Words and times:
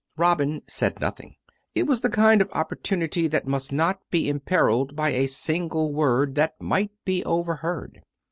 Robin 0.17 0.63
said 0.65 0.99
nothing. 0.99 1.35
It 1.75 1.83
was 1.83 2.01
the 2.01 2.09
kind 2.09 2.41
of 2.41 2.49
opportunity 2.53 3.27
that 3.27 3.45
must 3.45 3.71
not 3.71 3.99
be 4.09 4.27
imperilled 4.29 4.95
by 4.95 5.09
a 5.09 5.27
single 5.27 5.93
word 5.93 6.33
that 6.33 6.59
might 6.59 6.89
be 7.05 7.23
overheard. 7.23 8.01